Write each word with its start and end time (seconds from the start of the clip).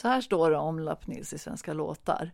Så 0.00 0.08
här 0.08 0.20
står 0.20 0.50
det 0.50 0.56
om 0.56 0.80
Lapp-Nils 0.80 1.34
i 1.34 1.38
Svenska 1.38 1.72
låtar. 1.72 2.30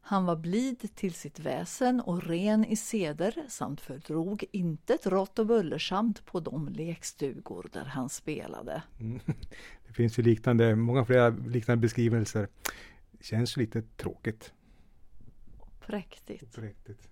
Han 0.00 0.24
var 0.24 0.36
blid 0.36 0.94
till 0.94 1.14
sitt 1.14 1.38
väsen 1.38 2.00
och 2.00 2.22
ren 2.22 2.64
i 2.64 2.76
seder 2.76 3.44
samt 3.48 3.80
fördrog 3.80 4.44
intet 4.52 5.06
rått 5.06 5.38
och 5.38 5.46
bullersamt 5.46 6.24
på 6.24 6.40
de 6.40 6.68
lekstugor 6.68 7.70
där 7.72 7.84
han 7.84 8.08
spelade. 8.08 8.82
Mm. 9.00 9.20
Det 9.86 9.92
finns 9.92 10.18
ju 10.18 10.22
liknande, 10.22 10.76
många 10.76 11.04
fler 11.04 11.48
liknande 11.48 11.80
beskrivelser. 11.80 12.48
Det 13.10 13.24
känns 13.24 13.56
lite 13.56 13.82
tråkigt. 13.82 14.52
Präktigt. 15.80 16.54
Präktigt. 16.54 17.08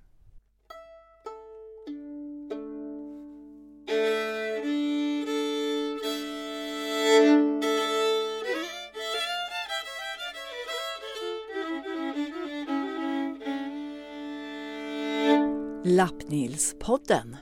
Lappnilspodden. 15.96 17.36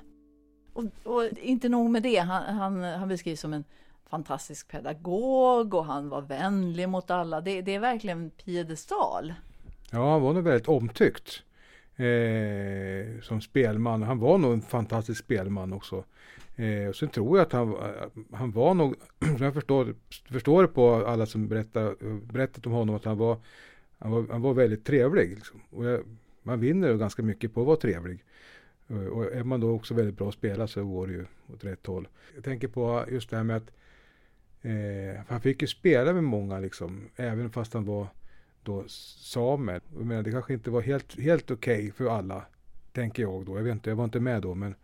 Och, 0.73 0.85
och, 1.03 1.25
inte 1.43 1.69
nog 1.69 1.91
med 1.91 2.03
det, 2.03 2.17
han, 2.17 2.57
han, 2.57 2.83
han 2.83 3.09
beskrivs 3.09 3.41
som 3.41 3.53
en 3.53 3.65
fantastisk 4.11 4.69
pedagog 4.69 5.75
och 5.75 5.85
han 5.85 6.09
var 6.09 6.23
vänlig 6.23 6.89
mot 6.89 7.11
alla. 7.11 7.41
Det, 7.41 7.63
det 7.63 7.75
är 7.75 7.79
verkligen 7.79 8.31
piedestal. 8.31 9.35
Ja, 9.91 10.13
han 10.13 10.23
var 10.23 10.33
nog 10.33 10.45
väldigt 10.45 10.69
omtyckt 10.69 11.43
eh, 11.97 13.21
som 13.23 13.41
spelman. 13.41 14.03
Han 14.03 14.19
var 14.19 14.39
nog 14.39 14.53
en 14.53 14.63
fantastisk 14.63 15.25
spelman 15.25 15.73
också. 15.73 16.05
Eh, 16.57 16.89
och 16.89 16.97
sen 16.97 17.09
tror 17.09 17.39
jag 17.39 17.47
att 17.47 17.53
han, 17.53 17.77
han 18.33 18.51
var 18.51 18.75
nog, 18.75 18.95
som 19.37 19.45
jag 19.45 19.55
förstår, 19.55 19.95
förstår 20.31 20.63
det 20.63 20.69
på 20.69 21.07
alla 21.07 21.27
som 21.27 21.49
berättar, 21.49 21.95
berättat 22.33 22.67
om 22.67 22.73
honom, 22.73 22.95
att 22.95 23.05
han 23.05 23.19
var, 23.19 23.39
han 23.99 24.13
var, 24.13 24.27
han 24.31 24.43
var 24.43 24.55
väldigt 24.55 24.85
trevlig. 24.85 25.35
Liksom. 25.35 25.61
Och 25.71 25.85
jag, 25.85 26.01
man 26.45 26.61
vinner 26.61 26.95
ganska 26.95 27.23
mycket 27.23 27.55
på 27.55 27.61
att 27.61 27.67
vara 27.67 27.77
trevlig. 27.77 28.25
Eh, 28.89 29.07
och 29.07 29.33
är 29.33 29.45
man 29.45 29.61
då 29.61 29.71
också 29.71 29.95
väldigt 29.95 30.17
bra 30.17 30.29
att 30.29 30.35
spela 30.35 30.67
så 30.67 30.85
går 30.85 31.07
det 31.07 31.13
ju 31.13 31.27
åt 31.53 31.65
rätt 31.65 31.87
håll. 31.87 32.09
Jag 32.35 32.45
tänker 32.45 32.69
på 32.69 33.05
just 33.11 33.31
det 33.31 33.37
här 33.37 33.45
med 33.45 33.57
att 33.57 33.71
eh, 34.63 35.23
han 35.29 35.41
fick 35.41 35.63
ju 35.63 35.69
spela 35.69 36.13
med 36.13 36.25
många 36.25 36.59
liksom, 36.59 37.09
även 37.17 37.51
fast 37.51 37.75
han 37.75 37.85
var 37.85 38.07
då 38.63 38.85
samer. 38.89 39.81
Jag 39.97 40.07
menar, 40.07 40.23
det 40.23 40.31
kanske 40.31 40.55
inte 40.55 40.71
var 40.71 40.81
helt, 40.81 41.21
helt 41.21 41.51
okej 41.51 41.79
okay 41.79 41.93
för 41.93 42.07
alla, 42.07 42.47
tänker 42.93 43.23
jag 43.23 43.47
då. 43.47 43.57
Jag 43.57 43.63
vet 43.63 43.73
inte, 43.73 43.91
jag 43.91 43.97
var 43.97 44.05
inte 44.05 44.21
med 44.21 44.43
då, 44.43 44.55
men 44.55 44.75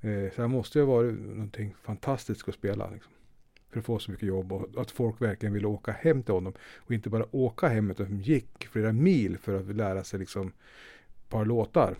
eh, 0.00 0.32
så 0.34 0.42
det 0.42 0.48
måste 0.48 0.78
ju 0.78 0.84
ha 0.84 0.94
varit 0.94 1.14
någonting 1.14 1.74
fantastiskt 1.82 2.48
att 2.48 2.54
spela. 2.54 2.90
Liksom, 2.90 3.12
för 3.70 3.78
att 3.78 3.86
få 3.86 3.98
så 3.98 4.10
mycket 4.10 4.28
jobb 4.28 4.52
och 4.52 4.80
att 4.82 4.90
folk 4.90 5.22
verkligen 5.22 5.52
ville 5.52 5.66
åka 5.66 5.92
hem 5.92 6.22
till 6.22 6.34
honom. 6.34 6.52
Och 6.76 6.92
inte 6.92 7.10
bara 7.10 7.36
åka 7.36 7.68
hem, 7.68 7.90
utan 7.90 8.06
de 8.06 8.16
gick 8.16 8.66
flera 8.66 8.92
mil 8.92 9.38
för 9.38 9.60
att 9.60 9.76
lära 9.76 10.04
sig 10.04 10.18
liksom 10.18 10.48
ett 10.48 11.28
par 11.28 11.44
låtar. 11.44 11.96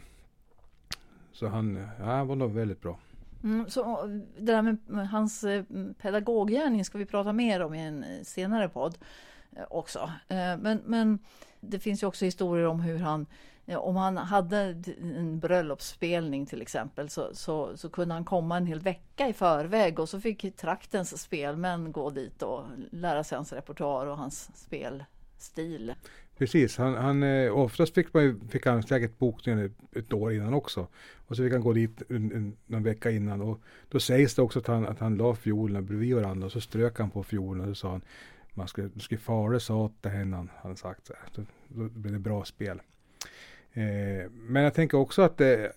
Så 1.33 1.47
han, 1.47 1.77
ja, 1.98 2.05
han 2.05 2.27
var 2.27 2.36
nog 2.36 2.50
väldigt 2.50 2.80
bra. 2.80 2.98
Mm, 3.44 3.70
så 3.70 4.06
det 4.38 4.52
där 4.52 4.77
med 4.86 5.08
hans 5.08 5.44
eh, 5.44 5.64
pedagoggärning 5.98 6.84
ska 6.84 6.98
vi 6.98 7.06
prata 7.06 7.33
mer 7.33 7.60
om 7.60 7.75
i 7.75 7.80
en 7.80 8.05
eh, 8.05 8.22
senare 8.22 8.69
podd 8.69 8.98
eh, 9.56 9.64
också. 9.70 10.10
Men, 10.58 10.80
men 10.86 11.19
det 11.60 11.78
finns 11.78 12.03
ju 12.03 12.06
också 12.06 12.25
historier 12.25 12.66
om 12.66 12.80
hur 12.80 12.98
han 12.98 13.27
om 13.77 13.97
han 13.97 14.16
hade 14.16 14.83
en 15.00 15.38
bröllopsspelning 15.38 16.47
till 16.47 16.62
exempel 16.62 17.08
så, 17.08 17.30
så, 17.33 17.77
så, 17.77 17.91
kunde 17.91 18.14
han 18.14 18.25
komma 18.25 18.56
en 18.56 18.66
hel 18.66 18.80
vecka 18.80 19.28
i 19.28 19.33
förväg 19.33 19.98
och 19.98 20.08
så 20.08 20.20
fick 20.20 20.56
traktens 20.56 21.22
spelmän 21.22 21.92
gå 21.92 22.10
dit 22.10 22.42
och 22.42 22.64
lära 22.91 23.25
sig 23.25 23.36
hans 23.36 23.52
repertoar 23.52 24.06
och 24.06 24.16
hans 24.16 24.50
spelstil. 24.55 25.94
Precis, 26.38 26.78
han, 26.78 26.94
han, 26.94 27.22
eh, 27.22 27.58
oftast 27.58 27.94
fick, 27.94 28.14
man, 28.14 28.48
fick 28.50 28.66
han 28.66 28.83
säkert 28.83 29.19
bokningen 29.19 29.75
ett, 29.92 30.12
år 30.12 30.32
innan 30.32 30.55
också. 30.55 30.86
Och 31.27 31.36
så 31.36 31.42
fick 31.42 31.53
han 31.53 31.62
gå 31.62 31.72
dit 31.72 32.03
en, 32.08 32.32
en, 32.32 32.56
någon 32.66 32.82
vecka 32.82 33.10
innan. 33.10 33.41
Och 33.41 33.60
då 33.88 34.00
sägs 34.00 34.34
det 34.34 34.42
också 34.42 34.59
att 34.59 34.66
han, 34.66 34.87
att 34.87 34.98
han 34.98 35.16
la 35.16 35.34
fiolerna 35.34 35.82
bredvid 35.82 36.15
varandra 36.15 36.47
och 36.47 36.53
så 36.53 36.60
strök 36.60 36.98
han 36.98 37.10
på 37.10 37.22
fiolerna 37.22 37.71
och 37.71 37.76
så 37.76 37.81
sa 37.81 37.91
han 37.91 38.03
man 38.54 38.69
ska, 38.69 38.88
ska 39.00 39.19
fara 39.19 39.60
sa 39.60 39.91
det 40.00 40.09
henne 40.09 40.47
han 40.56 40.76
sagt. 40.76 41.06
Så 41.06 41.12
Då, 41.34 41.42
då 41.69 41.88
blev 41.88 42.12
det 42.12 42.19
bra 42.19 42.44
spel. 42.44 42.81
Eh, 43.78 44.31
men 44.31 44.62
jag 44.62 44.75
tänker 44.75 44.99
också 44.99 45.22
att 45.22 45.37
det, 45.37 45.72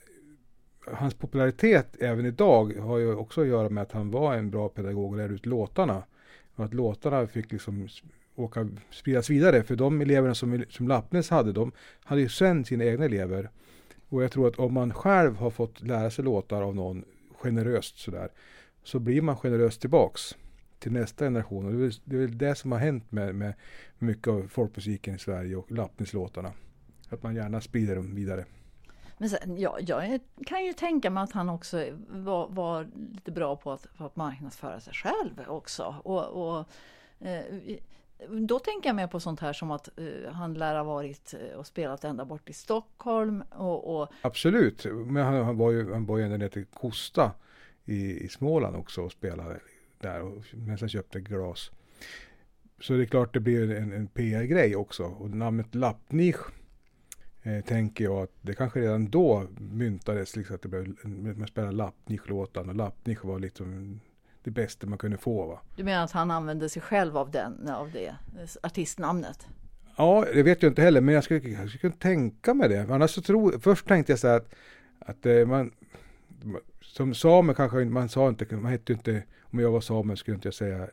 hans 0.87 1.13
popularitet 1.13 1.95
även 1.99 2.25
idag 2.25 2.77
har 2.77 2.97
ju 2.97 3.15
också 3.15 3.41
att 3.41 3.47
göra 3.47 3.69
med 3.69 3.83
att 3.83 3.91
han 3.91 4.11
var 4.11 4.35
en 4.35 4.51
bra 4.51 4.69
pedagog 4.69 5.11
och 5.11 5.17
lärde 5.17 5.33
ut 5.33 5.45
låtarna. 5.45 6.03
Och 6.55 6.65
att 6.65 6.73
låtarna 6.73 7.27
fick 7.27 7.51
liksom 7.51 7.87
åka, 8.35 8.69
spridas 8.91 9.29
vidare. 9.29 9.63
För 9.63 9.75
de 9.75 10.01
eleverna 10.01 10.35
som, 10.35 10.63
som 10.69 10.87
Lappnäs 10.87 11.29
hade, 11.29 11.51
de 11.51 11.71
hade 12.03 12.21
ju 12.21 12.29
sen 12.29 12.65
sina 12.65 12.83
egna 12.83 13.05
elever. 13.05 13.49
Och 14.09 14.23
jag 14.23 14.31
tror 14.31 14.47
att 14.47 14.59
om 14.59 14.73
man 14.73 14.93
själv 14.93 15.35
har 15.35 15.49
fått 15.49 15.81
lära 15.81 16.09
sig 16.09 16.25
låtar 16.25 16.61
av 16.61 16.75
någon 16.75 17.05
generöst 17.31 17.99
sådär, 17.99 18.29
så 18.83 18.99
blir 18.99 19.21
man 19.21 19.37
generös 19.37 19.77
tillbaks 19.77 20.35
till 20.79 20.91
nästa 20.91 21.25
generation. 21.25 21.65
Och 21.65 21.91
det, 22.05 22.15
är, 22.15 22.19
väl 22.19 22.37
det 22.37 22.55
som 22.55 22.71
har 22.71 22.79
hänt 22.79 23.11
med, 23.11 23.35
med 23.35 23.53
mycket 23.99 24.27
av 24.27 24.47
folkmusiken 24.47 25.15
i 25.15 25.19
Sverige 25.19 25.55
och 25.55 25.71
Lappnäs-låtarna. 25.71 26.51
Att 27.11 27.23
man 27.23 27.35
gärna 27.35 27.61
sprider 27.61 27.95
dem 27.95 28.15
vidare. 28.15 28.45
Men 29.17 29.29
sen, 29.29 29.57
ja, 29.57 29.77
jag 29.79 30.19
kan 30.45 30.65
ju 30.65 30.73
tänka 30.73 31.09
mig 31.09 31.23
att 31.23 31.31
han 31.31 31.49
också 31.49 31.85
var, 32.09 32.47
var 32.47 32.87
lite 33.13 33.31
bra 33.31 33.55
på 33.55 33.71
att, 33.71 33.87
på 33.97 34.05
att 34.05 34.15
marknadsföra 34.15 34.79
sig 34.79 34.93
själv 34.93 35.41
också. 35.47 35.95
Och, 36.03 36.25
och 36.25 36.65
eh, 37.27 37.43
då 38.29 38.59
tänker 38.59 38.89
jag 38.89 38.95
mer 38.95 39.07
på 39.07 39.19
sånt 39.19 39.39
här 39.39 39.53
som 39.53 39.71
att 39.71 39.89
uh, 39.99 40.31
han 40.31 40.53
lär 40.53 40.75
ha 40.75 40.83
varit 40.83 41.33
uh, 41.33 41.57
och 41.57 41.67
spelat 41.67 42.03
ända 42.03 42.25
bort 42.25 42.49
i 42.49 42.53
Stockholm. 42.53 43.43
Och, 43.49 44.01
och... 44.01 44.09
Absolut, 44.21 44.85
men 44.85 45.25
han, 45.25 45.45
han, 45.45 45.57
var 45.57 45.71
ju 45.71 45.93
han 45.93 46.05
var 46.05 46.17
ju 46.17 46.23
ända 46.23 46.37
ner 46.37 46.49
till 46.49 46.65
Kosta 46.65 47.31
i, 47.85 48.23
i 48.23 48.27
Småland 48.27 48.75
också 48.75 49.01
och 49.01 49.11
spelade 49.11 49.59
där 49.99 50.21
och 50.21 50.43
nästan 50.53 50.89
köpte 50.89 51.19
glas. 51.19 51.71
Så 52.79 52.93
det 52.93 53.03
är 53.03 53.05
klart 53.05 53.33
det 53.33 53.39
blir 53.39 53.71
en, 53.71 53.91
en 53.91 54.07
PR-grej 54.07 54.75
också. 54.75 55.03
Och 55.03 55.29
namnet 55.29 55.75
Lappnich 55.75 56.39
eh, 57.43 57.61
tänker 57.61 58.03
jag 58.03 58.23
att 58.23 58.31
det 58.41 58.53
kanske 58.53 58.79
redan 58.79 59.09
då 59.09 59.47
myntades 59.57 60.35
liksom 60.35 60.55
att 60.55 60.61
det 60.61 60.69
blev, 60.69 60.95
man 61.37 61.47
spelade 61.47 61.73
Lappnich-låten 61.73 62.69
och 62.69 62.75
Lappnich 62.75 63.23
var 63.23 63.39
liksom 63.39 63.99
det 64.43 64.51
bästa 64.51 64.87
man 64.87 64.97
kunde 64.97 65.17
få. 65.17 65.47
Va? 65.47 65.59
Du 65.75 65.83
menar 65.83 66.03
att 66.03 66.11
han 66.11 66.31
använde 66.31 66.69
sig 66.69 66.81
själv 66.81 67.17
av, 67.17 67.31
den, 67.31 67.69
av 67.69 67.91
det 67.91 68.15
artistnamnet? 68.63 69.47
Ja, 69.95 70.25
det 70.33 70.43
vet 70.43 70.63
jag 70.63 70.69
inte 70.69 70.81
heller, 70.81 71.01
men 71.01 71.15
jag 71.15 71.23
skulle, 71.23 71.49
jag 71.49 71.69
skulle 71.69 71.79
kunna 71.79 71.93
tänka 71.93 72.53
mig 72.53 72.69
det. 72.69 72.87
Annars 72.89 73.11
så 73.11 73.21
tror, 73.21 73.59
först 73.59 73.87
tänkte 73.87 74.11
jag 74.11 74.19
så 74.19 74.27
här 74.27 74.37
att, 74.37 74.53
att 74.99 75.25
eh, 75.25 75.45
man, 75.45 75.71
som 76.81 77.13
same 77.13 77.53
kanske 77.53 77.85
man 77.85 78.09
sa 78.09 78.29
inte, 78.29 78.55
man 78.55 78.71
hette 78.71 78.93
inte, 78.93 79.23
om 79.41 79.59
jag 79.59 79.71
var 79.71 79.81
same 79.81 80.17
skulle 80.17 80.35
inte 80.35 80.47
jag 80.47 80.55
säga 80.55 80.87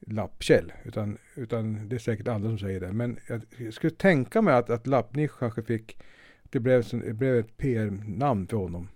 Lappkäll, 0.00 0.72
utan, 0.84 1.18
utan 1.34 1.88
det 1.88 1.96
är 1.96 2.00
säkert 2.00 2.28
andra 2.28 2.48
som 2.48 2.58
säger 2.58 2.80
det. 2.80 2.92
Men 2.92 3.18
jag 3.58 3.74
skulle 3.74 3.90
tänka 3.90 4.42
mig 4.42 4.54
att, 4.54 4.70
att 4.70 4.86
Lappnisch 4.86 5.38
kanske 5.38 5.62
fick, 5.62 5.98
det 6.42 6.60
blev, 6.60 6.84
det 6.90 7.12
blev 7.12 7.36
ett 7.36 7.56
PR-namn 7.56 8.46
för 8.46 8.56
honom. 8.56 8.88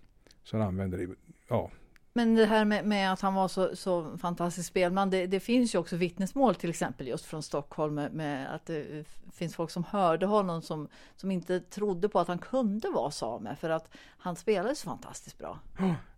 Så 0.42 0.56
han 0.56 0.66
använde 0.66 0.96
det, 0.96 1.14
ja, 1.48 1.70
men 2.14 2.34
det 2.34 2.46
här 2.46 2.64
med, 2.64 2.84
med, 2.84 3.12
att 3.12 3.20
han 3.20 3.34
var 3.34 3.48
så, 3.48 3.76
så 3.76 4.18
fantastisk 4.18 4.68
spelman, 4.68 5.10
det, 5.10 5.26
det, 5.26 5.40
finns 5.40 5.74
ju 5.74 5.78
också 5.78 5.96
vittnesmål 5.96 6.54
till 6.54 6.70
exempel 6.70 7.08
just 7.08 7.24
från 7.24 7.42
Stockholm 7.42 7.94
med, 7.94 8.12
med, 8.12 8.54
att 8.54 8.66
det 8.66 9.04
finns 9.32 9.54
folk 9.54 9.70
som 9.70 9.84
hörde 9.84 10.26
honom 10.26 10.62
som, 10.62 10.88
som 11.16 11.30
inte 11.30 11.60
trodde 11.60 12.08
på 12.08 12.20
att 12.20 12.28
han 12.28 12.38
kunde 12.38 12.88
vara 12.88 13.10
same 13.10 13.56
för 13.56 13.70
att 13.70 13.88
han 14.18 14.36
spelade 14.36 14.74
så 14.74 14.84
fantastiskt 14.84 15.38
bra. 15.38 15.58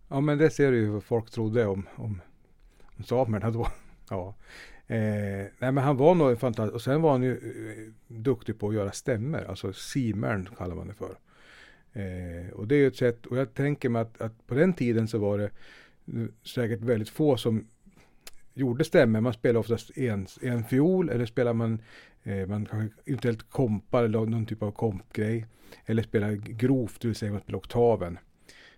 Ja, 0.07 0.21
men 0.21 0.37
det 0.37 0.49
ser 0.49 0.71
du 0.71 0.77
ju 0.77 0.89
vad 0.89 1.03
folk 1.03 1.31
trodde 1.31 1.65
om, 1.65 1.87
om, 1.95 2.21
om 2.97 3.03
samerna 3.03 3.51
då. 3.51 3.67
Ja. 4.09 4.35
Eh, 4.87 5.47
nej, 5.59 5.71
men 5.71 5.77
han 5.77 5.97
var 5.97 6.15
nog 6.15 6.39
fantastisk. 6.39 6.75
Och 6.75 6.81
sen 6.81 7.01
var 7.01 7.11
han 7.11 7.23
ju 7.23 7.31
eh, 7.33 7.93
duktig 8.07 8.59
på 8.59 8.69
att 8.69 8.75
göra 8.75 8.91
stämmer, 8.91 9.43
alltså 9.43 9.73
simern 9.73 10.49
kallar 10.57 10.75
man 10.75 10.87
det 10.87 10.93
för. 10.93 11.17
Eh, 11.93 12.49
och 12.53 12.67
det 12.67 12.75
är 12.75 12.79
ju 12.79 12.87
ett 12.87 12.95
sätt, 12.95 13.25
och 13.25 13.37
jag 13.37 13.53
tänker 13.53 13.89
mig 13.89 14.01
att, 14.01 14.21
att 14.21 14.47
på 14.47 14.55
den 14.55 14.73
tiden 14.73 15.07
så 15.07 15.17
var 15.17 15.37
det 15.37 15.49
eh, 16.13 16.25
säkert 16.43 16.81
väldigt 16.81 17.09
få 17.09 17.37
som 17.37 17.67
gjorde 18.53 18.83
stämmer. 18.83 19.21
Man 19.21 19.33
spelade 19.33 19.59
oftast 19.59 19.97
en, 19.97 20.27
en 20.41 20.63
fiol 20.63 21.09
eller 21.09 21.25
spelar 21.25 21.53
man, 21.53 21.81
eh, 22.23 22.47
man 22.47 22.65
kanske 22.65 23.01
eventuellt 23.05 23.49
kompar 23.49 24.03
eller 24.03 24.19
någon 24.25 24.45
typ 24.45 24.63
av 24.63 24.71
kompgrej. 24.71 25.45
Eller 25.85 26.03
spelar 26.03 26.31
grovt, 26.31 27.01
det 27.01 27.07
vill 27.07 27.15
säga 27.15 27.31
man 27.31 27.41
spelar 27.41 27.59
oktaven. 27.59 28.17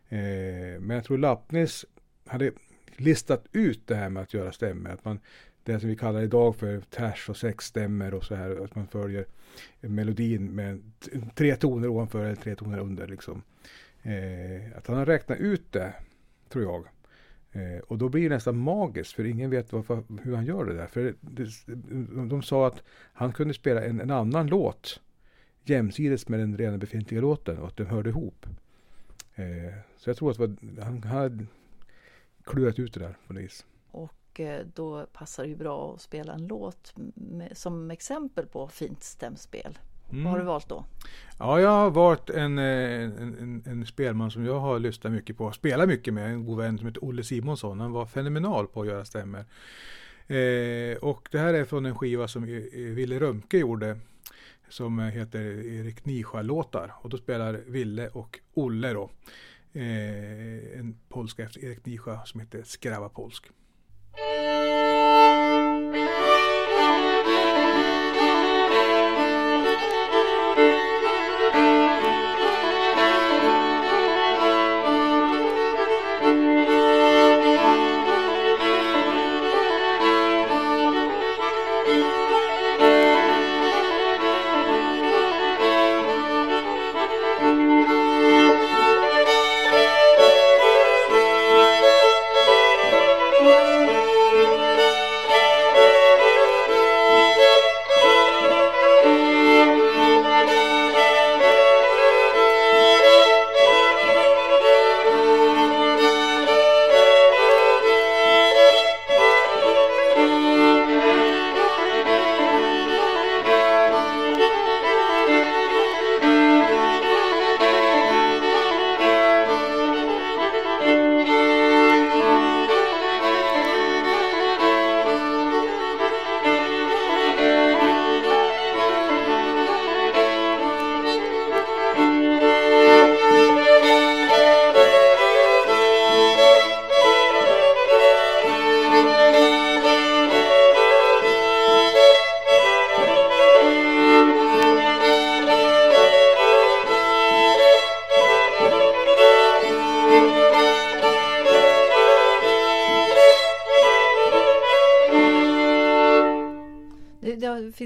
Eh, 0.09 0.79
men 0.79 0.89
jag 0.89 1.03
tror 1.03 1.17
Lappnes 1.17 1.85
hade 2.25 2.51
listat 2.97 3.45
ut 3.51 3.87
det 3.87 3.95
här 3.95 4.09
med 4.09 4.23
att 4.23 4.33
göra 4.33 4.51
stämmer. 4.51 4.89
Att 4.89 5.05
man, 5.05 5.19
det 5.67 5.79
som 5.79 5.89
vi 5.89 5.95
kallar 5.95 6.21
idag 6.21 6.55
för 6.55 6.81
ters 6.81 7.29
och 7.29 7.37
sexstämmer 7.37 8.13
och 8.13 8.23
så 8.23 8.35
här. 8.35 8.63
Att 8.63 8.75
man 8.75 8.87
följer 8.87 9.25
melodin 9.79 10.55
med 10.55 10.91
tre 11.35 11.55
toner 11.55 11.87
ovanför 11.87 12.25
eller 12.25 12.35
tre 12.35 12.55
toner 12.55 12.79
under. 12.79 13.07
Liksom. 13.07 13.43
Eh, 14.01 14.77
att 14.77 14.87
han 14.87 14.97
har 14.97 15.05
räknat 15.05 15.39
ut 15.39 15.71
det, 15.71 15.93
tror 16.49 16.63
jag. 16.63 16.87
Eh, 17.51 17.79
och 17.79 17.97
då 17.97 18.09
blir 18.09 18.29
det 18.29 18.35
nästan 18.35 18.57
magiskt 18.57 19.13
för 19.13 19.23
ingen 19.23 19.49
vet 19.49 19.73
varför, 19.73 20.03
hur 20.23 20.35
han 20.35 20.45
gör 20.45 20.65
det 20.65 20.73
där. 20.73 20.87
För 20.87 21.13
det, 21.21 21.49
de 22.29 22.41
sa 22.41 22.67
att 22.67 22.83
han 23.13 23.33
kunde 23.33 23.53
spela 23.53 23.83
en, 23.85 24.01
en 24.01 24.11
annan 24.11 24.47
låt 24.47 25.01
jämsides 25.63 26.27
med 26.27 26.39
den 26.39 26.57
redan 26.57 26.79
befintliga 26.79 27.21
låten 27.21 27.57
och 27.57 27.67
att 27.67 27.77
de 27.77 27.85
hörde 27.85 28.09
ihop. 28.09 28.45
Eh, 29.35 29.73
så 29.97 30.09
jag 30.09 30.17
tror 30.17 30.31
att 30.31 30.39
var, 30.39 30.81
han 30.81 31.03
hade 31.03 31.45
klurat 32.43 32.79
ut 32.79 32.93
det 32.93 32.99
där 32.99 33.17
på 33.27 33.33
något 33.33 33.43
vis. 33.43 33.65
Och 34.37 34.41
eh, 34.41 34.65
då 34.73 35.05
passar 35.13 35.43
det 35.43 35.49
ju 35.49 35.55
bra 35.55 35.93
att 35.93 36.01
spela 36.01 36.33
en 36.33 36.47
låt 36.47 36.93
med, 37.13 37.57
som 37.57 37.91
exempel 37.91 38.45
på 38.45 38.67
fint 38.67 39.03
stämspel. 39.03 39.79
Mm. 40.09 40.23
Vad 40.23 40.31
har 40.31 40.37
du 40.37 40.41
mm. 40.41 40.51
valt 40.51 40.69
då? 40.69 40.85
Ja, 41.39 41.61
jag 41.61 41.69
har 41.69 41.89
valt 41.89 42.29
en, 42.29 42.57
eh, 42.57 43.01
en, 43.01 43.35
en, 43.39 43.63
en, 43.65 43.85
spelman 43.85 44.31
som 44.31 44.45
jag 44.45 44.59
har 44.59 44.79
lyssnat 44.79 45.13
mycket 45.13 45.37
på, 45.37 45.51
spelat 45.51 45.87
mycket 45.87 46.13
med, 46.13 46.29
en 46.29 46.45
god 46.45 46.57
vän 46.57 46.77
som 46.77 46.87
heter 46.87 47.03
Olle 47.03 47.23
Simonsson. 47.23 47.79
Han 47.79 47.91
var 47.91 48.05
fenomenal 48.05 48.67
på 48.67 48.81
att 48.81 48.87
göra 48.87 49.05
stämmer. 49.05 49.45
Eh, 50.27 50.97
och 50.97 51.27
det 51.31 51.39
här 51.39 51.53
är 51.53 51.65
från 51.65 51.85
en 51.85 51.95
skiva 51.95 52.27
som 52.27 52.43
Ville 52.73 53.19
Römke 53.19 53.57
gjorde 53.57 53.99
som 54.69 54.99
heter 54.99 55.41
Erik 55.65 56.05
Nischa-låtar. 56.05 56.93
Och 57.01 57.09
då 57.09 57.17
spelar 57.17 57.53
Ville 57.53 58.07
och 58.07 58.39
Olle 58.53 58.93
då 58.93 59.09
eh, 59.73 60.79
en 60.79 60.97
polska 61.09 61.43
efter 61.43 61.65
Erik 61.65 61.85
Nischa 61.85 62.25
som 62.25 62.39
heter 62.39 62.63
Skrava 62.63 63.09
polsk. 63.09 63.51
Thank 64.19 65.91
you. 67.11 67.16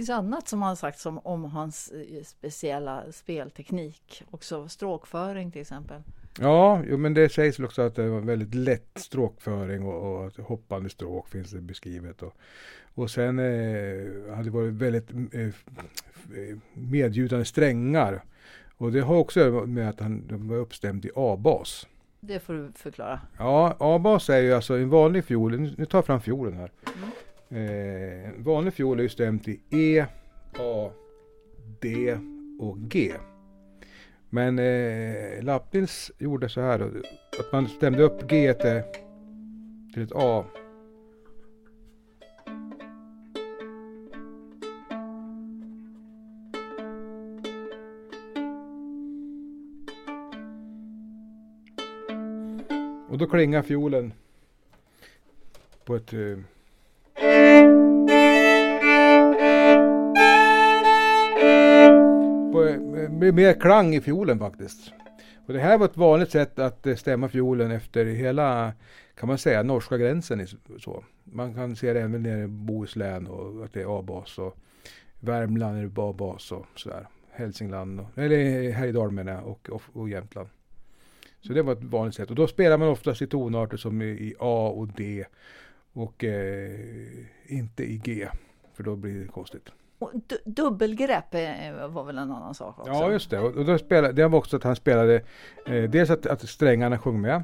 Finns 0.01 0.09
annat 0.09 0.47
som 0.47 0.61
har 0.61 0.75
sagts 0.75 1.05
om, 1.05 1.17
om 1.17 1.45
hans 1.45 1.91
eh, 1.91 2.23
speciella 2.23 3.03
spelteknik. 3.11 4.23
Också 4.31 4.67
stråkföring 4.67 5.51
till 5.51 5.61
exempel. 5.61 6.01
Ja, 6.39 6.81
jo, 6.87 6.97
men 6.97 7.13
det 7.13 7.29
sägs 7.29 7.59
också 7.59 7.81
att 7.81 7.95
det 7.95 8.09
var 8.09 8.19
väldigt 8.19 8.55
lätt 8.55 8.91
stråkföring 8.95 9.85
och, 9.85 10.25
och 10.25 10.31
hoppande 10.45 10.89
stråk 10.89 11.29
finns 11.29 11.51
det 11.51 11.61
beskrivet. 11.61 12.21
Och, 12.21 12.33
och 12.95 13.11
sen 13.11 13.39
eh, 13.39 14.35
hade 14.35 14.43
det 14.43 14.49
varit 14.49 14.73
väldigt 14.73 15.09
eh, 15.11 15.53
medgjutande 16.73 17.45
strängar. 17.45 18.23
Och 18.77 18.91
det 18.91 19.01
har 19.01 19.15
också 19.15 19.39
med 19.67 19.89
att 19.89 19.99
han 19.99 20.23
var 20.29 20.57
uppstämd 20.57 21.05
i 21.05 21.09
A-bas. 21.15 21.87
Det 22.19 22.39
får 22.39 22.53
du 22.53 22.71
förklara. 22.75 23.19
Ja, 23.37 23.75
A-bas 23.79 24.29
är 24.29 24.41
ju 24.41 24.53
alltså 24.53 24.73
en 24.73 24.89
vanlig 24.89 25.25
fiol. 25.25 25.59
Nu 25.77 25.85
tar 25.85 25.97
jag 25.97 26.05
fram 26.05 26.21
fiolen 26.21 26.53
här. 26.53 26.71
Mm. 26.97 27.09
Eh, 27.53 28.31
vanlig 28.37 28.73
fiol 28.73 28.99
är 28.99 29.03
ju 29.03 29.09
stämt 29.09 29.47
i 29.47 29.59
E, 29.69 30.05
A, 30.59 30.91
D 31.81 32.17
och 32.59 32.77
G. 32.77 33.13
Men 34.29 34.59
eh, 34.59 35.43
Lappnils 35.43 36.11
gjorde 36.17 36.49
så 36.49 36.61
här 36.61 36.81
att 37.39 37.51
man 37.51 37.67
stämde 37.67 38.03
upp 38.03 38.29
G 38.29 38.53
till, 38.53 38.81
till 39.93 40.03
ett 40.03 40.11
A. 40.15 40.45
Och 53.09 53.17
då 53.17 53.27
klingar 53.27 53.61
fiolen 53.61 54.13
på 55.85 55.95
ett 55.95 56.13
eh, 56.13 56.37
mer 63.11 63.59
klang 63.59 63.95
i 63.95 64.01
fiolen 64.01 64.39
faktiskt. 64.39 64.93
Och 65.47 65.53
det 65.53 65.59
här 65.59 65.77
var 65.77 65.85
ett 65.85 65.97
vanligt 65.97 66.31
sätt 66.31 66.59
att 66.59 66.87
eh, 66.87 66.95
stämma 66.95 67.29
fiolen 67.29 67.71
efter 67.71 68.05
hela, 68.05 68.73
kan 69.15 69.27
man 69.27 69.37
säga, 69.37 69.63
norska 69.63 69.97
gränsen. 69.97 70.47
Så. 70.79 71.03
Man 71.23 71.53
kan 71.53 71.75
se 71.75 71.93
det 71.93 72.01
även 72.01 72.23
nere 72.23 72.43
i 72.43 72.47
Bohuslän 72.47 73.27
och 73.27 73.65
att 73.65 73.73
det 73.73 73.81
är 73.81 73.99
A-bas. 73.99 74.37
Och 74.37 74.57
Värmland 75.19 75.77
är 75.77 75.87
det 75.87 76.01
A-bas 76.01 76.51
och 76.51 76.65
sådär. 76.75 77.07
Hälsingland, 77.31 77.99
och, 77.99 78.17
eller 78.17 78.71
Härjedalen 78.71 79.15
menar 79.15 79.31
jag, 79.31 79.47
och, 79.47 79.69
och, 79.69 79.81
och 79.93 80.09
Jämtland. 80.09 80.49
Så 81.41 81.53
det 81.53 81.61
var 81.61 81.73
ett 81.73 81.83
vanligt 81.83 82.15
sätt. 82.15 82.29
Och 82.29 82.35
då 82.35 82.47
spelar 82.47 82.77
man 82.77 82.87
oftast 82.87 83.21
i 83.21 83.27
tonarter 83.27 83.77
som 83.77 84.01
i 84.01 84.35
A 84.39 84.73
och 84.75 84.87
D. 84.87 85.25
Och 85.93 86.23
eh, 86.23 86.71
inte 87.45 87.83
i 87.83 87.97
G. 87.97 88.27
För 88.73 88.83
då 88.83 88.95
blir 88.95 89.19
det 89.19 89.27
konstigt. 89.27 89.69
Dubbelgrepp 90.45 91.33
eh, 91.33 91.87
var 91.87 92.03
väl 92.03 92.17
en 92.17 92.31
annan 92.31 92.53
sak 92.53 92.79
också? 92.79 92.91
Ja, 92.91 93.11
just 93.11 93.29
det. 93.29 93.39
Och 93.39 93.65
då 93.65 93.77
spelade, 93.77 94.13
det 94.13 94.27
var 94.27 94.37
också 94.37 94.57
att 94.57 94.63
han 94.63 94.75
spelade 94.75 95.21
eh, 95.65 95.83
dels 95.83 96.09
att, 96.09 96.25
att 96.25 96.49
strängarna 96.49 96.99
sjöng 96.99 97.21
med. 97.21 97.43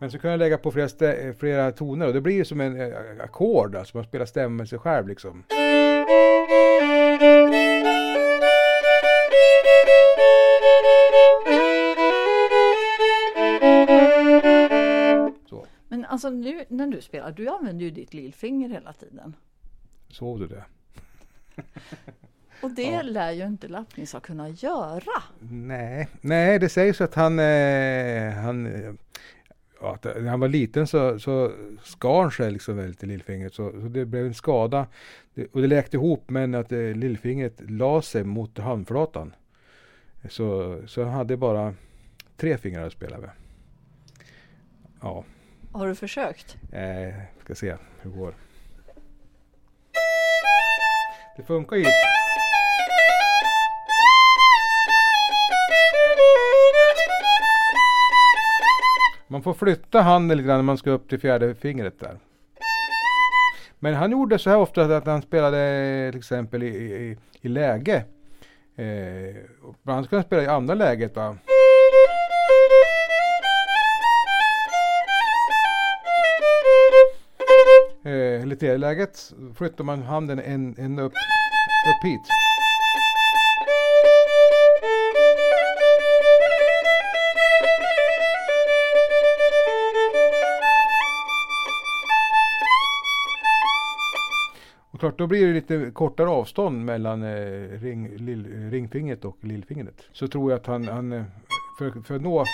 Men 0.00 0.10
så 0.10 0.18
kunde 0.18 0.32
han 0.32 0.38
lägga 0.38 0.58
på 0.58 0.70
flera, 0.70 1.12
eh, 1.12 1.32
flera 1.32 1.72
toner 1.72 2.06
och 2.06 2.12
det 2.12 2.20
blir 2.20 2.34
ju 2.34 2.44
som 2.44 2.60
en 2.60 2.80
eh, 2.80 2.96
ackord, 3.20 3.76
alltså 3.76 3.96
man 3.96 4.04
spelar 4.04 4.26
stämmen 4.26 4.66
sig 4.66 4.78
själv 4.78 5.08
liksom. 5.08 5.44
Alltså 16.18 16.30
nu 16.30 16.64
när 16.68 16.86
du 16.86 17.00
spelar, 17.00 17.32
du 17.32 17.48
använder 17.48 17.84
ju 17.84 17.90
ditt 17.90 18.14
lillfinger 18.14 18.68
hela 18.68 18.92
tiden. 18.92 19.36
Såg 20.08 20.40
du 20.40 20.46
det? 20.46 20.64
Och 22.62 22.70
det 22.70 22.82
ja. 22.82 23.02
lär 23.02 23.32
ju 23.32 23.46
inte 23.46 23.68
Lappnissa 23.68 24.20
kunna 24.20 24.48
göra. 24.48 25.22
Nej, 25.50 26.08
nej 26.20 26.58
det 26.58 26.68
sägs 26.68 27.00
att 27.00 27.14
han, 27.14 27.38
eh, 27.38 28.32
han 28.32 28.66
ja, 29.80 29.98
när 30.02 30.30
han 30.30 30.40
var 30.40 30.48
liten 30.48 30.86
så, 30.86 31.18
så 31.18 31.52
skar 31.82 32.22
han 32.22 32.30
sig 32.30 32.50
liksom 32.50 32.76
väldigt 32.76 33.02
i 33.02 33.06
lillfingret 33.06 33.54
så, 33.54 33.70
så, 33.70 33.76
det 33.76 34.04
blev 34.04 34.26
en 34.26 34.34
skada. 34.34 34.86
Det, 35.34 35.46
och 35.52 35.60
det 35.60 35.66
läkte 35.66 35.96
ihop 35.96 36.30
men 36.30 36.54
att 36.54 36.72
eh, 36.72 36.78
lillfingret 36.78 37.60
la 37.70 38.02
sig 38.02 38.24
mot 38.24 38.58
handflatan. 38.58 39.34
Så, 40.28 40.78
så 40.86 41.04
han 41.04 41.12
hade 41.12 41.36
bara 41.36 41.74
tre 42.36 42.58
fingrar 42.58 42.86
att 42.86 42.92
spela 42.92 43.18
med. 43.18 43.30
Ja. 45.00 45.24
Har 45.78 45.88
du 45.88 45.94
försökt? 45.94 46.56
Eh, 46.72 47.14
ska 47.44 47.54
se 47.54 47.76
hur 48.00 48.10
det 48.10 48.18
går. 48.18 48.34
Det 51.36 51.42
funkar 51.42 51.76
ju. 51.76 51.84
Man 59.28 59.42
får 59.42 59.54
flytta 59.54 60.00
handen 60.00 60.36
lite 60.36 60.46
grann 60.46 60.58
när 60.58 60.62
man 60.62 60.78
ska 60.78 60.90
upp 60.90 61.08
till 61.08 61.20
fjärde 61.20 61.54
fingret 61.54 62.00
där. 62.00 62.18
Men 63.78 63.94
han 63.94 64.10
gjorde 64.10 64.38
så 64.38 64.50
här 64.50 64.56
ofta 64.56 64.96
att 64.96 65.06
han 65.06 65.22
spelade 65.22 66.08
till 66.12 66.18
exempel 66.18 66.62
i, 66.62 66.66
i, 66.66 67.16
i 67.40 67.48
läge. 67.48 68.04
Eh, 68.76 69.36
ibland 69.82 70.06
skulle 70.06 70.18
han 70.18 70.24
spela 70.24 70.42
i 70.42 70.46
andra 70.46 70.74
läget. 70.74 71.16
Va? 71.16 71.36
Eh, 78.04 78.42
eller 78.42 78.56
tredje 78.56 78.78
läget 78.78 79.34
flyttar 79.54 79.84
man 79.84 80.02
handen 80.02 80.38
en, 80.38 80.74
en 80.78 80.98
upp, 80.98 81.12
upp 81.12 82.04
hit. 82.04 82.20
Och 94.90 95.00
klart, 95.00 95.18
då 95.18 95.26
blir 95.26 95.46
det 95.46 95.52
lite 95.52 95.90
kortare 95.90 96.28
avstånd 96.28 96.84
mellan 96.84 97.22
eh, 97.22 97.80
ring, 97.80 98.16
lill, 98.16 98.70
ringfingret 98.70 99.24
och 99.24 99.44
lillfingret. 99.44 100.04
Så 100.12 100.28
tror 100.28 100.50
jag 100.50 100.60
att 100.60 100.66
han, 100.66 100.88
han 100.88 101.12
eh, 101.12 101.24
för, 101.78 102.02
för 102.02 102.16
att 102.16 102.22
nå 102.22 102.44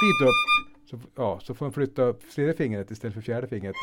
dit 0.00 0.28
upp, 0.28 0.90
så, 0.90 1.00
ja, 1.14 1.40
så 1.42 1.54
får 1.54 1.66
han 1.66 1.72
flytta 1.72 2.02
upp 2.02 2.30
tredje 2.34 2.54
fingret 2.54 2.90
istället 2.90 3.14
för 3.14 3.20
fjärde 3.20 3.46
fingret. 3.46 3.76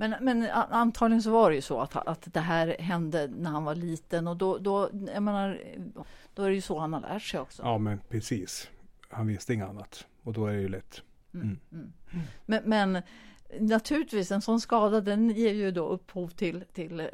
Men, 0.00 0.14
men 0.20 0.50
antagligen 0.70 1.22
så 1.22 1.30
var 1.30 1.50
det 1.50 1.56
ju 1.56 1.62
så 1.62 1.80
att, 1.80 1.96
att 1.96 2.34
det 2.34 2.40
här 2.40 2.76
hände 2.78 3.28
när 3.36 3.50
han 3.50 3.64
var 3.64 3.74
liten 3.74 4.28
och 4.28 4.36
då, 4.36 4.58
då, 4.58 4.90
jag 5.14 5.22
menar, 5.22 5.60
då 6.34 6.42
är 6.42 6.48
det 6.48 6.54
ju 6.54 6.60
så 6.60 6.78
han 6.78 6.92
har 6.92 7.00
lärt 7.00 7.22
sig 7.22 7.40
också. 7.40 7.62
Ja, 7.62 7.78
men 7.78 8.00
precis. 8.08 8.70
Han 9.10 9.26
visste 9.26 9.54
inget 9.54 9.68
annat 9.68 10.06
och 10.22 10.32
då 10.32 10.46
är 10.46 10.52
det 10.52 10.60
ju 10.60 10.68
lätt. 10.68 11.02
Mm. 11.34 11.58
Mm. 11.72 11.92
Mm. 12.12 12.26
Men, 12.46 12.62
men 12.64 13.02
Naturligtvis, 13.60 14.32
en 14.32 14.42
sån 14.42 14.60
skada 14.60 15.00
den 15.00 15.30
ger 15.30 15.52
ju 15.52 15.70
då 15.70 15.88
upphov 15.88 16.28
till, 16.28 16.64
till, 16.72 17.00
eh, 17.00 17.06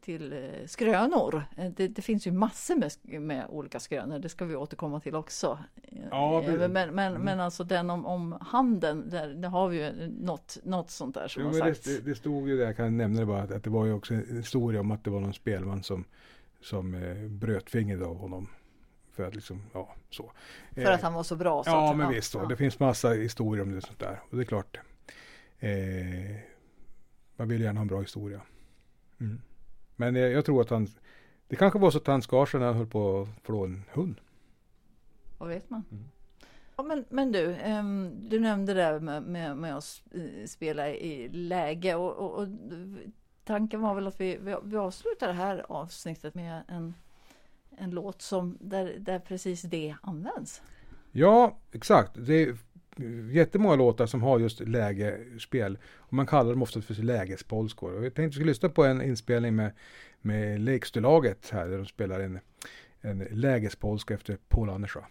till 0.00 0.32
eh, 0.32 0.66
skrönor. 0.66 1.42
Eh, 1.56 1.70
det, 1.76 1.88
det 1.88 2.02
finns 2.02 2.26
ju 2.26 2.32
massor 2.32 2.76
med, 2.76 3.22
med, 3.22 3.46
olika 3.48 3.80
skrönor, 3.80 4.18
det 4.18 4.28
ska 4.28 4.44
vi 4.44 4.56
återkomma 4.56 5.00
till 5.00 5.14
också. 5.14 5.58
Ja, 6.10 6.44
men, 6.46 6.72
men, 6.72 6.98
mm. 6.98 7.22
men 7.22 7.40
alltså 7.40 7.64
den 7.64 7.90
om, 7.90 8.06
om 8.06 8.38
handen, 8.40 9.10
där, 9.10 9.28
där 9.28 9.48
har 9.48 9.68
vi 9.68 9.84
ju 9.84 10.12
något, 10.20 10.58
något 10.62 10.90
sånt 10.90 11.14
där 11.14 11.28
som 11.28 11.42
jo, 11.42 11.48
har 11.48 11.58
sagts. 11.58 11.80
Det, 11.80 12.00
det, 12.00 12.14
stod 12.14 12.48
ju 12.48 12.56
där, 12.56 12.64
jag 12.64 12.76
kan 12.76 12.96
nämna 12.96 13.20
det 13.20 13.26
bara, 13.26 13.42
att 13.42 13.64
det 13.64 13.70
var 13.70 13.86
ju 13.86 13.92
också 13.92 14.14
en 14.14 14.36
historia 14.36 14.80
om 14.80 14.90
att 14.90 15.04
det 15.04 15.10
var 15.10 15.20
någon 15.20 15.34
spelman 15.34 15.82
som, 15.82 16.04
som 16.60 16.94
eh, 16.94 17.28
bröt 17.28 17.70
fingret 17.70 18.02
av 18.02 18.16
honom. 18.16 18.48
För 19.12 19.24
att 19.24 19.34
liksom, 19.34 19.62
ja, 19.72 19.94
så. 20.10 20.32
För 20.74 20.92
att 20.92 21.02
han 21.02 21.14
var 21.14 21.22
så 21.22 21.36
bra? 21.36 21.64
Så 21.64 21.70
ja, 21.70 21.90
att, 21.90 21.96
men 21.96 22.06
ja, 22.06 22.12
visst. 22.12 22.34
Ja. 22.34 22.46
Det 22.46 22.56
finns 22.56 22.78
massa 22.78 23.08
historier 23.08 23.62
om 23.62 23.72
det 23.72 23.80
sånt 23.80 23.98
där. 23.98 24.20
Och 24.30 24.36
det 24.36 24.42
är 24.42 24.46
klart, 24.46 24.78
Eh, 25.58 26.36
man 27.36 27.48
vill 27.48 27.60
gärna 27.60 27.80
ha 27.80 27.82
en 27.82 27.88
bra 27.88 28.00
historia. 28.00 28.40
Mm. 29.20 29.40
Men 29.96 30.14
jag, 30.14 30.30
jag, 30.30 30.44
tror 30.44 30.60
att 30.60 30.70
han, 30.70 30.88
det 31.48 31.56
kanske 31.56 31.78
var 31.78 31.90
så 31.90 31.98
att 31.98 32.06
han 32.06 32.22
skar 32.22 32.46
sig 32.46 32.60
när 32.60 32.66
han 32.66 32.76
höll 32.76 32.86
på 32.86 33.22
att 33.22 33.28
flå 33.46 33.64
en 33.64 33.84
hund. 33.92 34.20
Vad 35.38 35.48
vet 35.48 35.70
man? 35.70 35.82
Mm. 35.90 36.04
Ja, 36.76 36.82
men, 36.82 37.04
men 37.08 37.32
du, 37.32 37.56
um, 37.66 38.28
du 38.28 38.40
nämnde 38.40 38.74
det 38.74 39.00
med, 39.00 39.22
med, 39.22 39.56
med, 39.56 39.76
att 39.76 40.02
spela 40.46 40.88
i 40.88 41.28
läge 41.28 41.94
och, 41.94 42.12
och, 42.12 42.42
och, 42.42 42.48
tanken 43.44 43.80
var 43.80 43.94
väl 43.94 44.06
att 44.06 44.20
vi, 44.20 44.36
vi, 44.36 44.56
vi 44.64 44.76
avslutar 44.76 45.26
det 45.26 45.32
här 45.32 45.64
avsnittet 45.68 46.34
med 46.34 46.62
en, 46.68 46.94
en 47.78 47.90
låt 47.90 48.22
som 48.22 48.58
där, 48.60 48.96
där 48.98 49.18
precis 49.18 49.62
det 49.62 49.94
används. 50.02 50.62
Ja, 51.12 51.58
exakt. 51.72 52.12
Det 52.14 52.56
jättemånga 53.32 53.76
låtar 53.76 54.06
som 54.06 54.22
har 54.22 54.38
just 54.38 54.60
lägespel. 54.60 55.78
Och 55.96 56.12
man 56.12 56.26
kallar 56.26 56.50
dem 56.50 56.62
ofta 56.62 56.82
för 56.82 56.94
lägespolskor. 56.94 57.92
Och 57.92 58.04
jag 58.04 58.14
tänkte 58.14 58.22
att 58.22 58.28
vi 58.28 58.32
skulle 58.32 58.50
lyssna 58.50 58.68
på 58.68 58.84
en 58.84 59.02
inspelning 59.02 59.56
med, 59.56 59.72
med 60.20 60.60
Lekstulaget 60.60 61.50
här 61.50 61.68
där 61.68 61.76
de 61.76 61.86
spelar 61.86 62.20
en, 62.20 62.38
en 63.00 63.18
lägespolska 63.30 64.14
efter 64.14 64.38
Paul 64.48 64.70
Andersson. 64.70 65.02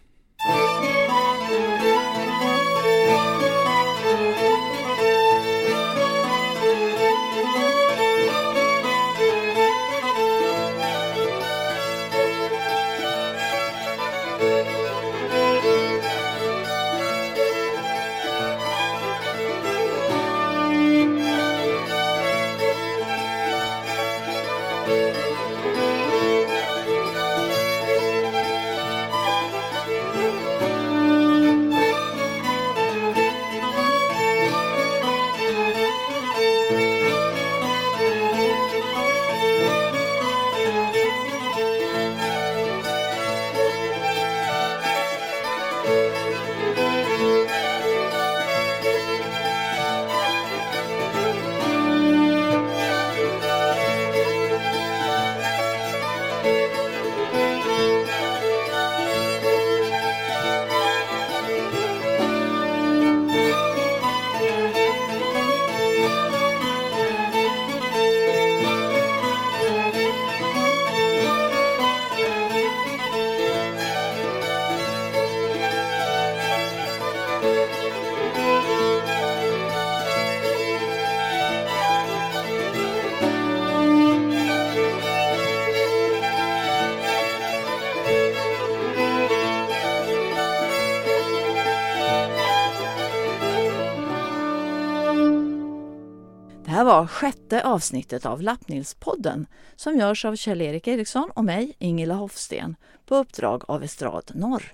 Var 97.04 97.08
sjätte 97.08 97.64
avsnittet 97.64 98.26
av 98.26 98.42
Lappnilspodden 98.42 99.46
som 99.76 99.98
görs 99.98 100.24
av 100.24 100.36
Kjell-Erik 100.36 100.88
Eriksson 100.88 101.30
och 101.34 101.44
mig, 101.44 101.76
Ingela 101.78 102.14
Hofsten, 102.14 102.76
på 103.06 103.16
uppdrag 103.16 103.62
av 103.68 103.82
Estrad 103.82 104.30
Norr. 104.34 104.72